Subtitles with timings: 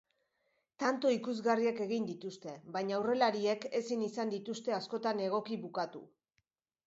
[0.83, 6.05] Tanto ikusgarriak egin dituzte, baina aurrelariek ezin izan dituzte askotan egoki bukatu.